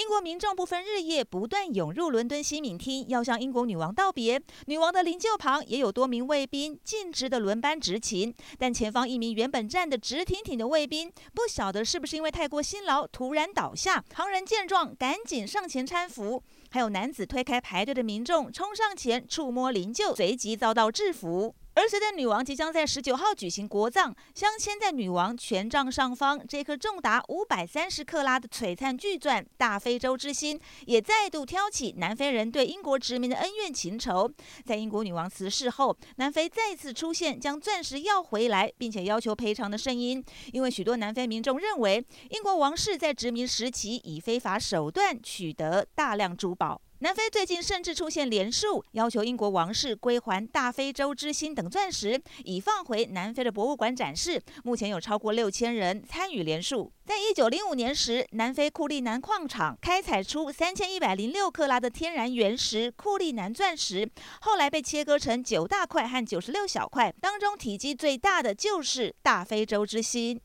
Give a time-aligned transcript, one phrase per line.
[0.00, 4.40] 英国民众不分日夜，不断涌入伦敦西敏厅，要向英国女王道别。
[4.64, 8.34] 女王的灵柩旁也有多名卫兵径直的轮班执勤。
[8.58, 14.02] 但前方一名原本站得直挺挺的卫兵，不晓得是不是因为太过辛劳，突然倒下。
[14.08, 16.42] 旁人见状，赶紧上前搀扶。
[16.70, 21.54] 还有男子推开排队的民众，冲上前触摸灵柩，随即遭到制服。
[21.80, 34.30] 而随着女王即将在十九号举行国葬，镶嵌在女王权杖上方这颗重达五百三十克拉的璀璨巨钻“大非洲之心”，也再度挑起南非人对英国殖民的恩怨情仇。
[34.62, 40.22] 在英国女王辞世后，南非再次出现将钻石要回来，并且要求赔偿的声音，
[40.52, 46.82] 因为许多南非民众认为，英国王室在殖民时期以非法手段取得大量珠宝。
[47.02, 54.38] 南非最近甚至出现连署，要求英国王室归还大非洲之心等钻石，以放回南非的博物馆展示。
[54.64, 56.92] 目前有超过六千人参与连署。
[57.06, 64.06] 在一九零五年时，南非库利南矿场开采出三千一百零六克拉的天然原石库利南钻石，
[64.42, 70.38] 后来被切割成九大块和九十六小块，当中体积最大的就是大非洲之心。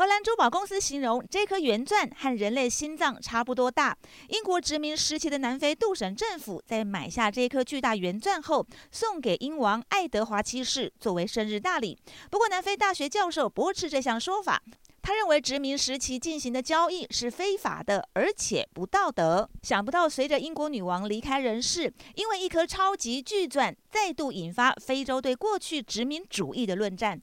[0.00, 3.94] 荷兰珠宝公司形容这颗圆钻和人类心脏差不多大。
[4.28, 11.98] 英国殖民时期的南非杜省政府在买下这颗巨大圆钻后，送给英王爱德华七世作为生日大礼。
[12.30, 14.62] 不过，南非大学教授驳斥这项说法。
[15.02, 19.48] 他认为殖民时期进行的交易是非法的，而且不道德。
[19.62, 27.18] 想不到，随着英国女王离开人世，因为一颗超级巨钻，再度引发非洲对过去殖民主义的论战。